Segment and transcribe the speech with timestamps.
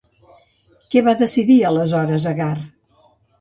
[0.95, 2.49] Què va decidir, aleshores, Agar?